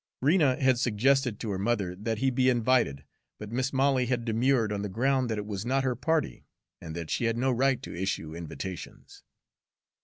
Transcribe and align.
Rena 0.19 0.59
had 0.59 0.79
suggested 0.79 1.39
to 1.39 1.51
her 1.51 1.59
mother 1.59 1.95
that 1.95 2.17
he 2.17 2.31
be 2.31 2.49
invited, 2.49 3.03
but 3.37 3.51
Mis' 3.51 3.71
Molly 3.71 4.07
had 4.07 4.25
demurred 4.25 4.71
on 4.71 4.81
the 4.81 4.89
ground 4.89 5.29
that 5.29 5.37
it 5.37 5.45
was 5.45 5.63
not 5.63 5.83
her 5.83 5.95
party, 5.95 6.43
and 6.81 6.95
that 6.95 7.11
she 7.11 7.25
had 7.25 7.37
no 7.37 7.51
right 7.51 7.79
to 7.83 7.93
issue 7.95 8.35
invitations. 8.35 9.21